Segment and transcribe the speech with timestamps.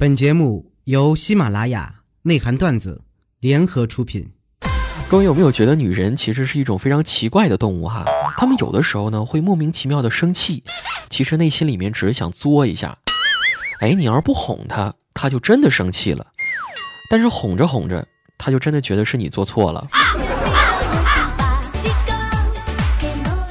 [0.00, 1.92] 本节目由喜马拉雅
[2.22, 3.02] 内涵段子
[3.40, 4.30] 联合出品。
[5.08, 8.04] 各位有没有觉得女人其实是一种非常奇怪的动物哈？
[8.36, 10.62] 她们有的时候呢会莫名其妙的生气，
[11.10, 12.96] 其实内心里面只是想作一下。
[13.80, 16.24] 哎，你要是不哄她，她就真的生气了；
[17.10, 18.06] 但是哄着哄着，
[18.38, 19.84] 她就真的觉得是你做错了。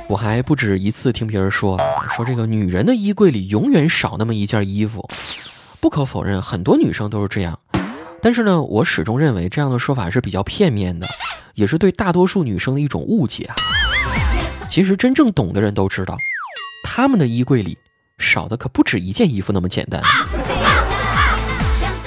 [0.07, 1.77] 我还不止一次听别人说，
[2.15, 5.05] 说这个女人的衣柜里永远少那么一件衣服。
[5.79, 7.59] 不可否认，很多女生都是这样，
[8.21, 11.07] 但是呢，我始终认为这样的说法是比较片面的，
[11.53, 13.55] 也是对大多数女生的一种误解啊。
[14.67, 16.17] 其实真正懂的人都知道，
[16.83, 17.77] 她们的衣柜里
[18.17, 20.01] 少的可不止一件衣服那么简单。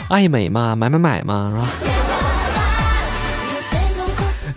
[0.08, 1.68] 爱美嘛，买买买嘛，是吧？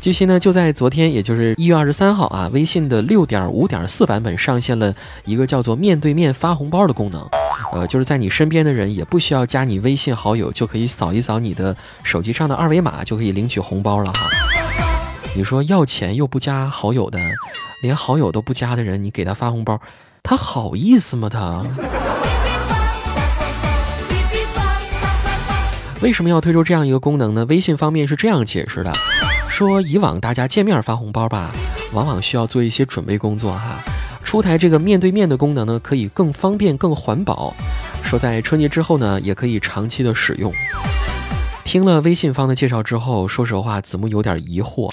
[0.02, 4.93] 据悉呢，就在昨天，也就是一月二十三号啊，微信的六点五点四版本上线了
[5.23, 7.26] 一个叫做“面对面发红包”的功能。
[7.73, 14.20] 呃，就是在你身边的人也不需要加你微信好友，就可以扫一扫你的手机上的二维码，就可以领取红包了哈。
[15.35, 17.20] 你说要钱又不加好友的，
[17.82, 19.82] 连好友都不加的人，你给他发红包，
[20.21, 21.27] 他好意思吗？
[21.27, 21.63] 他
[26.01, 27.44] 为什么要推出这样一个功能呢？
[27.46, 28.94] 微信方面是这样解释的，
[29.49, 31.49] 说以往大家见面发红包吧，
[31.94, 33.79] 往往需要做一些准备工作哈。
[34.34, 37.53] 出台这个面对面的功能呢，可以更方便、更环保。
[38.03, 40.51] 说在春节之后呢，也可以长期的使用。
[41.63, 44.91] 听了微信方的介绍之后，说实话，子木有点疑惑：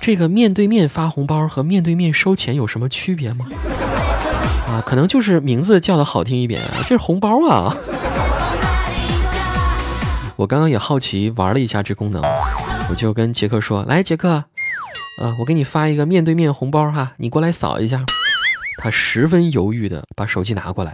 [0.00, 3.46] 这个面对面发红包和面对面收钱有什么区别吗？
[4.68, 7.76] 啊，可能就是名字叫的好听一点，这是红包啊。
[10.36, 12.22] 我刚刚也好奇玩了一下这功能，
[12.88, 14.44] 我就跟杰克说：“来，杰克，
[15.20, 18.04] 呃，我给你发一个面对面红包哈，你过来扫一下。”
[18.82, 20.92] 他十分犹豫地把手机拿过来，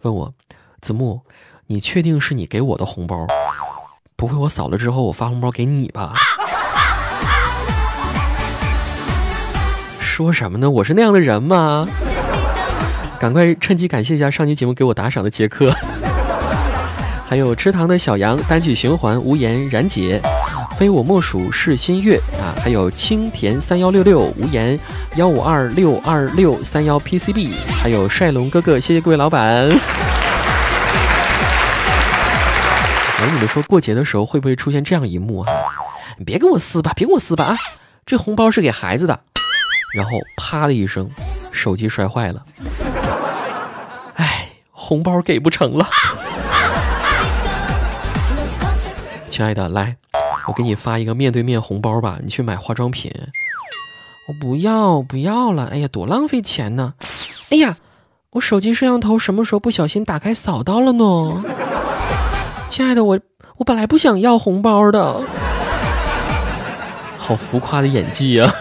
[0.00, 0.32] 问我
[0.80, 1.20] ：“子木，
[1.66, 3.26] 你确定是你给我的红包？
[4.16, 6.14] 不会我扫了之后我发红包给你吧？”
[10.00, 10.70] 说什么呢？
[10.70, 11.86] 我是那样的人吗？
[13.20, 15.70] 赶快趁机感谢一下上期节目给我打赏的杰克，
[17.28, 20.22] 还有吃糖的小羊，单曲循环无言燃解。
[20.76, 24.78] 非我莫属是新月啊，还有青田三幺六六无言
[25.14, 29.40] 幺五二六二六三幺 PCB，还有帅龙哥哥，谢谢各位老板。
[33.18, 35.50] 哎，你们说过节的时候会不会出现这样一幕啊？
[36.18, 37.56] 你别跟我撕吧，别跟我撕吧啊！
[38.04, 39.18] 这红包是给孩子的。
[39.94, 41.08] 然后啪的一声，
[41.52, 42.44] 手机摔坏了。
[44.16, 45.88] 哎，红包给不成了。
[49.30, 49.96] 亲爱的，来。
[50.46, 53.10] 我给你发一个面对面红包吧，你去买化妆品。
[54.28, 56.94] 我不要不要了，哎呀，多浪费钱呢！
[57.50, 57.76] 哎呀，
[58.30, 61.42] 我手机摄像头什么时候不小心打开扫到了呢？
[62.68, 63.18] 亲爱的，我
[63.56, 65.20] 我本来不想要红包的。
[67.18, 68.48] 好浮夸的演技啊！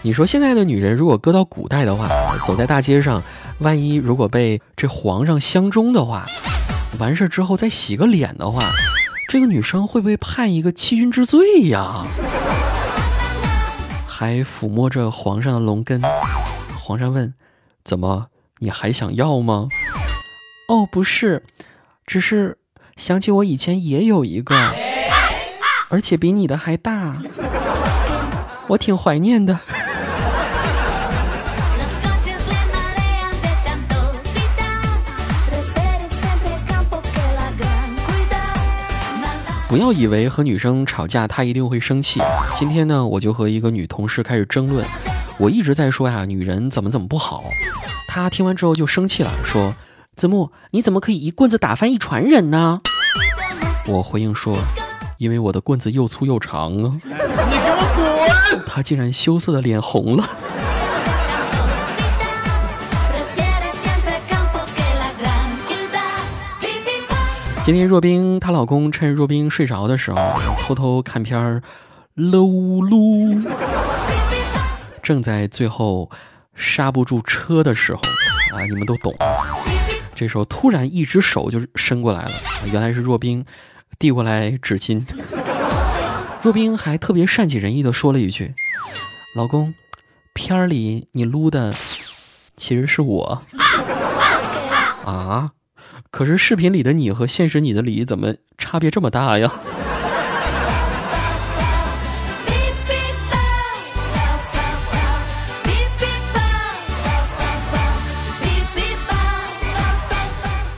[0.00, 2.08] 你说现在的女人如果搁到古代的话，
[2.46, 3.22] 走在大街上。
[3.62, 6.26] 万一如果被这皇上相中的话，
[6.98, 8.60] 完事儿之后再洗个脸的话，
[9.28, 12.04] 这个女生会不会判一个欺君之罪呀？
[14.06, 16.02] 还抚摸着皇上的龙根，
[16.78, 17.32] 皇上问
[17.84, 18.26] ：“怎么，
[18.58, 19.68] 你还想要吗？”
[20.68, 21.44] 哦，不是，
[22.06, 22.58] 只是
[22.96, 24.54] 想起我以前也有一个，
[25.88, 27.16] 而且比你的还大，
[28.68, 29.58] 我挺怀念的。
[39.72, 42.20] 不要以为和女生吵架，她一定会生气。
[42.54, 44.84] 今天呢，我就和一个女同事开始争论。
[45.38, 47.42] 我一直在说呀，女人怎么怎么不好。
[48.06, 49.74] 她听完之后就生气了，说
[50.14, 52.82] ：“子木，你怎么可以一棍子打翻一船人呢？”
[53.88, 54.58] 我回应说
[55.16, 56.92] ：“因为我的棍子又粗又长啊。
[57.00, 58.62] ”你给我滚！
[58.66, 60.28] 她竟然羞涩的脸红了。
[67.64, 70.18] 今天若冰她老公趁若冰睡着的时候，
[70.62, 71.62] 偷偷看片儿，
[72.14, 72.44] 搂
[72.80, 73.40] 撸。
[75.00, 76.10] 正在最后
[76.56, 78.00] 刹不住车的时候，
[78.52, 79.14] 啊，你们都懂。
[80.12, 82.30] 这时候突然一只手就伸过来了，
[82.72, 83.44] 原来是若冰
[83.96, 85.00] 递过来纸巾。
[86.42, 88.52] 若冰还特别善解人意的说了一句
[89.36, 89.72] ：“老公，
[90.34, 91.72] 片儿里你撸的
[92.56, 93.40] 其实是我。”
[95.06, 95.48] 啊？
[96.12, 99.50] 可是视频里的你和现实你的理怎么差别这么大呀？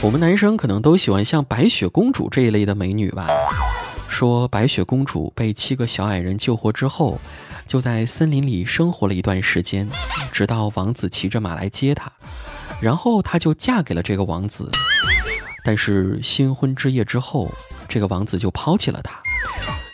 [0.01, 3.27] 我们男生可能都喜欢像白雪公主这一类的美女吧。
[4.09, 7.21] 说白雪公主被七个小矮人救活之后
[7.67, 9.89] 就在森林里生活了一段时间
[10.31, 12.13] 直到王子骑着马来接她。
[12.81, 14.71] 然后她就嫁给了这个王子。
[15.65, 17.51] 但是新婚之夜之后，
[17.89, 19.19] 这个王子就抛弃了她，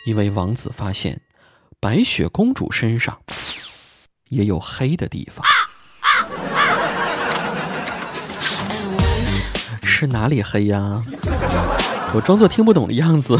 [0.06, 1.20] 因为王子发现
[1.78, 3.16] 白雪公主身上
[4.28, 5.46] 也有黑的地方。
[9.82, 11.00] 是哪里黑呀？
[12.12, 13.38] 我装作听不懂的样子。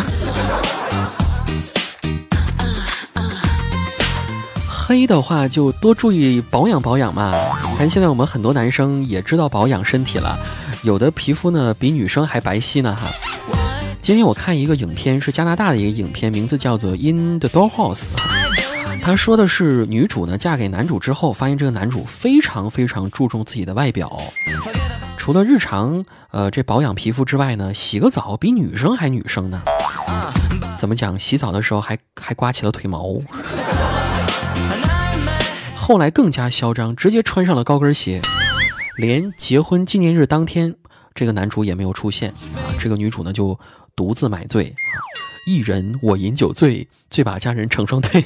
[4.90, 7.32] 黑的话就多注意保养保养嘛。
[7.70, 10.36] 你看现在我们很多男生也知道保养身体了，
[10.82, 13.06] 有的皮肤呢比女生还白皙呢哈。
[14.00, 18.08] 今天我看一个影片，是加拿大的一个影片，名字叫做《In the Dollhouse》。
[19.00, 24.10] 他说的是女主呢嫁给男主之后，发现这个男主非常非常注重自己的外表，
[25.16, 29.62] 除了日常呃这保养皮肤之外呢，洗个澡比女生还女生呢。
[30.76, 31.16] 怎么讲？
[31.16, 33.14] 洗澡的时候还还刮起了腿毛。
[35.90, 38.20] 后来更加嚣张，直接穿上了高跟鞋，
[38.98, 40.72] 连结婚纪念日当天，
[41.16, 42.70] 这个男主也没有出现啊。
[42.78, 43.58] 这个女主呢就
[43.96, 44.72] 独自买醉，
[45.48, 48.24] 一人我饮酒醉，醉把佳人成双对。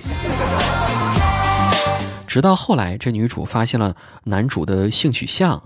[2.27, 5.63] 直到后来，这女主发现了男主的性取向，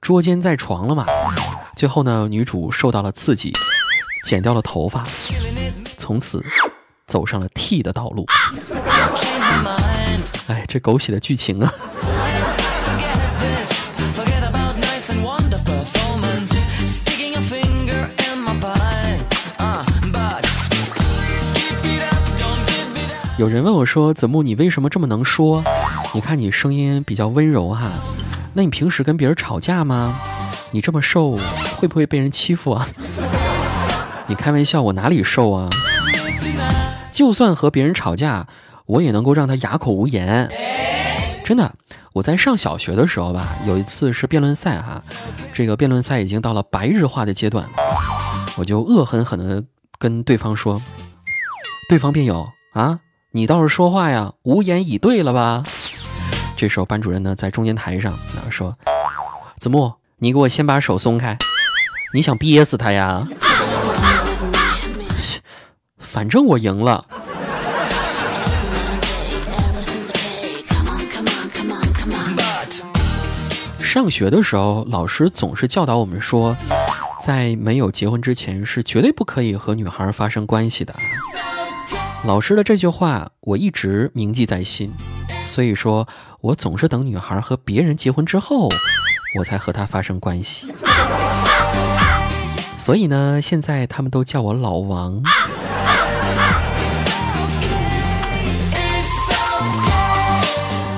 [0.00, 1.04] 捉奸在床了嘛。
[1.76, 3.52] 最后呢，女主受到了刺激，
[4.24, 5.04] 剪掉了头发，
[5.98, 6.42] 从此
[7.06, 8.24] 走上了 T 的道路。
[10.48, 11.72] 哎，这狗血的剧情啊！
[23.38, 25.62] 有人问我说：“子木，你为什么这么能说？
[26.14, 27.90] 你看你声音比较温柔哈，
[28.54, 30.18] 那你平时跟别人吵架吗？
[30.70, 31.36] 你这么瘦，
[31.76, 32.88] 会不会被人欺负啊？”
[34.26, 35.68] 你开玩笑，我哪里瘦啊？
[37.12, 38.46] 就算和别人吵架，
[38.86, 40.50] 我也能够让他哑口无言。
[41.44, 41.72] 真的，
[42.12, 45.02] 我在上小学的时候吧，有一次是辩论赛哈，
[45.52, 47.64] 这个辩论赛已经到了白热化的阶段，
[48.56, 49.62] 我就恶狠狠地
[49.98, 50.80] 跟对方说
[51.88, 52.98] ：“对方辩友啊。”
[53.32, 55.62] 你倒是说话呀，无言以对了吧？
[56.56, 58.74] 这时候班主任呢在中间台上啊说
[59.60, 61.36] ：“子木，你给我先把手松开，
[62.14, 63.28] 你想憋死他呀？
[65.98, 67.04] 反正我赢了。”
[73.96, 76.54] 上学的时候，老师总是教导我们说，
[77.18, 80.94] 在没有结婚之前是绝对不可以和女孩发生关系的。
[82.26, 84.92] 老师的这句话我一直铭记在心，
[85.46, 86.06] 所以说
[86.42, 88.68] 我总是等女孩和别人结婚之后，
[89.38, 90.70] 我才和她发生关系。
[92.76, 95.22] 所以呢，现在他们都叫我老王。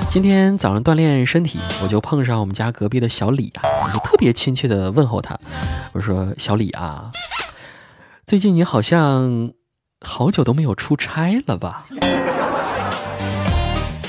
[0.09, 5.39] 今天早上锻炼身体，我就碰上我们家隔壁的小李啊，我就特别亲切的问候他，
[5.93, 7.11] 我说：“小李啊，
[8.25, 9.51] 最近你好像……”
[10.01, 11.85] 好久都没有出差了吧？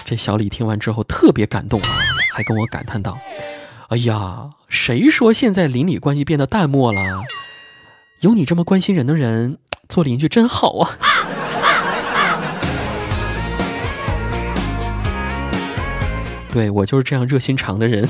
[0.06, 1.88] 这小李听完之后特别感动啊，
[2.32, 3.18] 还跟我感叹道
[3.90, 7.02] ：“哎呀，谁说现在邻里关系变得淡漠了？
[8.20, 10.96] 有你这么关心人的人，做邻居真好啊！”
[16.52, 18.08] 对我就是这样热心肠的人。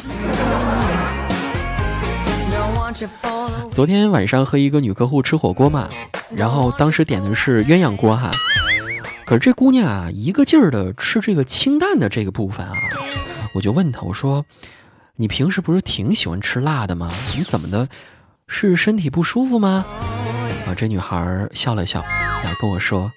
[3.70, 5.88] 昨天晚上和一个女客户吃火锅嘛。
[6.34, 8.30] 然后当时点的是鸳鸯锅哈，
[9.24, 12.72] 可是这姑娘啊，一个劲儿的吃这个清淡的这个部分啊，
[13.52, 14.44] 我就问她，我说，
[15.16, 17.10] 你平时不是挺喜欢吃辣的吗？
[17.36, 17.88] 你怎么的，
[18.46, 19.84] 是身体不舒服吗？
[20.68, 23.10] 啊，这女孩笑了笑，然后跟我说，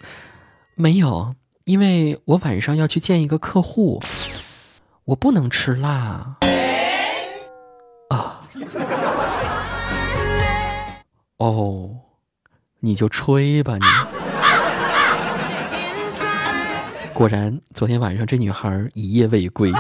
[0.74, 4.02] 没有，因为我晚上要去见一个客户，
[5.06, 6.38] 我不能吃辣。
[8.10, 8.40] 啊，
[11.38, 11.90] 哦。
[12.86, 13.86] 你就吹吧你！
[17.14, 19.72] 果然，昨天晚上这女孩一夜未归。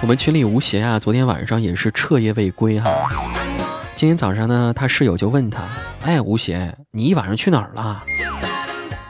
[0.00, 2.90] 我们群里吴邪啊，昨天晚上也是彻夜未归哈。
[3.98, 5.64] 今天早上呢，他室友就问他
[6.06, 8.04] ：“哎，吴邪，你一晚上去哪儿了？”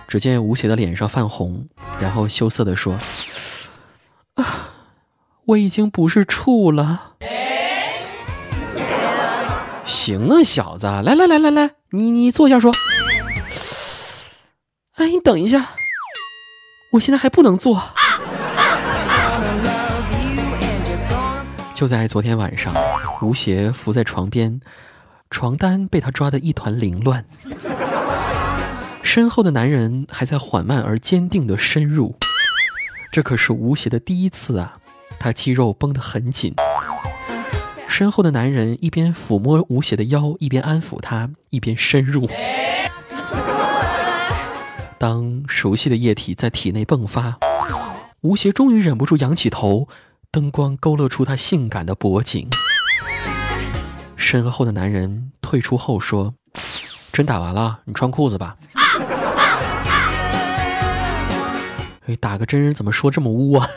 [0.09, 1.68] 只见吴邪的脸上泛红，
[2.00, 2.95] 然后羞涩的说。
[4.37, 4.71] 啊，
[5.45, 7.16] 我已经不是处了。
[9.85, 12.73] 行啊，小子，来来来来来，你你坐下说。
[14.95, 15.68] 哎，你等一下，
[16.92, 17.90] 我现在还不能坐。
[21.78, 22.75] 就在昨天晚上，
[23.23, 24.61] 吴邪伏在床边，
[25.30, 27.25] 床单被他抓得一团凌乱，
[29.00, 32.16] 身后的男人还在缓慢而坚定地深入。
[33.12, 34.78] 这可是吴邪的第一次啊！
[35.20, 36.52] 他肌肉绷得很紧，
[37.87, 42.28] 身后的男人一边抚摸吴邪的腰，一边安抚他，一边深入。
[44.99, 47.38] 当熟悉的液体在体内迸发，
[48.23, 49.87] 吴邪终于忍不住仰起头。
[50.38, 52.49] 灯光勾勒出他性感的脖颈，
[54.14, 56.33] 身后的男人退出后说
[57.12, 58.57] ：“针打完了，你穿裤子吧。”
[62.07, 63.68] 哎，打个针怎么说这么污啊？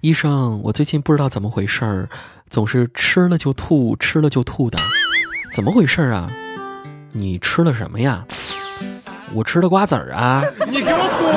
[0.00, 2.08] 医生，我最近不知道怎么回事儿，
[2.48, 4.78] 总是吃了就吐，吃了就吐的，
[5.52, 6.32] 怎么回事儿啊？
[7.14, 8.24] 你吃了什么呀？
[9.34, 10.42] 我吃的瓜子儿啊！
[10.68, 11.30] 你给我滚！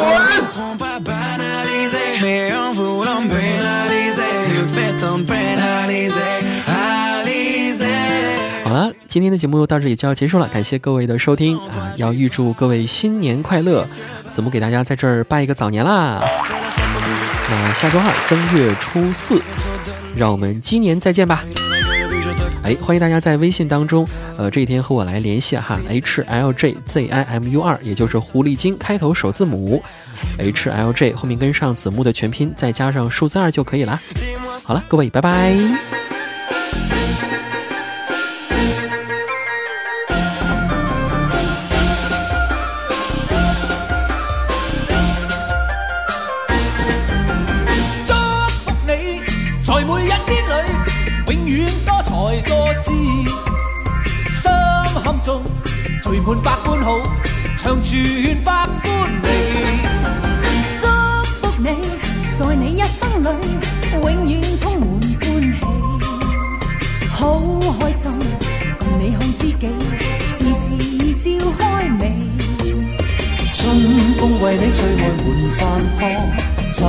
[8.63, 11.93] 好了，今天的节目到这里就要结束了，感谢各位的收听啊！
[11.95, 13.87] 要预祝各位新年快乐，
[14.31, 16.21] 子木给大家在这儿拜一个早年啦！
[17.49, 19.41] 那下周二正月初四，
[20.15, 21.43] 让我们今年再见吧！
[22.65, 29.83] 哎，欢迎大家在微信当中，呃，这一天和我来联系哈，H L J Z I M U 二，也就是狐狸精开头首字母
[30.39, 34.01] ，H L J 后面跟上子木的全拼，再加上数字二就可以了。
[34.63, 35.94] 好了，各位，拜拜。
[56.25, 56.97] 伴百般好，
[57.55, 58.03] 长存
[58.43, 59.29] 百般美。
[60.81, 60.87] 祝
[61.39, 61.67] 福你，
[62.35, 63.25] 在你一生里，
[63.93, 64.89] 永远充满
[65.21, 65.53] 欢喜。
[67.11, 67.39] 好
[67.79, 68.11] 开心，
[68.79, 69.63] 共你好知己，
[70.25, 70.65] 时时
[71.13, 71.23] 笑
[71.59, 72.03] 开眉。
[73.53, 73.61] 春
[74.17, 75.61] 风为你吹开满山
[75.99, 76.01] 花，
[76.73, 76.79] 秋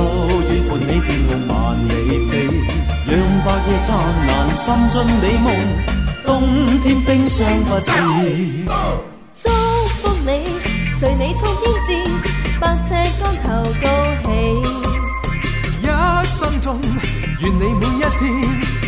[0.49, 1.55] 雨伴你天空万
[1.87, 1.91] 里
[2.31, 2.33] 飞，
[3.05, 3.13] 让
[3.45, 3.87] 白夜灿
[4.25, 5.45] 烂，心尽美梦。
[6.25, 6.27] 冬
[6.81, 7.91] 天冰霜不至，
[9.41, 9.49] 祝
[10.01, 10.29] 福你，
[10.99, 11.89] 随你创天志，
[12.59, 12.89] 百尺
[13.19, 13.45] 竿头
[13.81, 13.85] 高
[14.23, 14.27] 起。
[15.81, 15.83] 一
[16.25, 16.81] 生中，
[17.41, 18.25] 愿你每一天，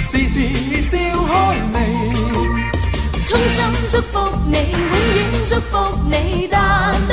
[0.08, 0.36] 时时
[0.82, 1.30] 笑开
[1.72, 1.76] 眉。
[3.26, 3.58] 衷心
[3.92, 4.14] 祝福
[4.48, 5.74] 你，永远祝福
[6.10, 7.12] 你，达到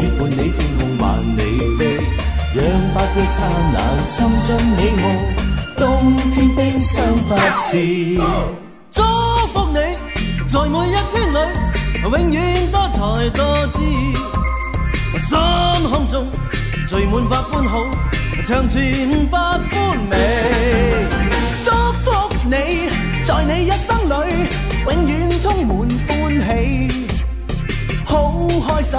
[0.00, 1.40] 月伴你天空万里
[1.76, 1.80] 飞，
[2.54, 2.64] 让
[2.94, 3.36] 百月灿
[3.74, 5.04] 烂，心中美梦，
[5.76, 7.34] 冬天冰霜不
[7.70, 7.72] 至。
[8.92, 9.02] 祝
[9.52, 9.78] 福你，
[10.46, 11.36] 在每一天里，
[12.02, 12.36] 永远
[12.70, 12.96] 多才
[13.30, 13.78] 多姿，
[15.18, 15.36] 心
[15.90, 16.26] 胸中
[16.86, 17.84] 聚满百般好，
[18.44, 20.16] 长存百般美。
[21.64, 22.06] 祝福
[22.44, 22.88] 你，
[23.24, 24.48] 在你一生里，
[24.84, 25.76] 永远充满
[26.06, 27.08] 欢喜。
[28.04, 28.98] 好开心，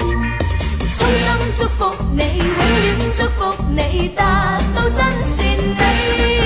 [0.93, 5.45] 衷心祝福你永远祝福你达到真善
[5.77, 6.40] 美。